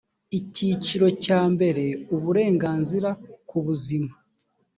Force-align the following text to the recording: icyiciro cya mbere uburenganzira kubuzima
icyiciro 0.39 1.07
cya 1.23 1.39
mbere 1.53 1.83
uburenganzira 2.15 3.09
kubuzima 3.49 4.11